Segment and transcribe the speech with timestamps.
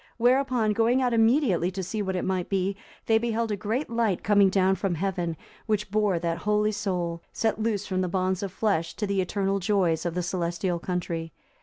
[0.17, 4.23] Whereupon going out immediately to see what it might be, they beheld a great light
[4.23, 8.49] coming down from heaven, which bore that holy soul, set loose from the bonds of
[8.49, 11.33] the flesh, to the eternal joys of the celestial country.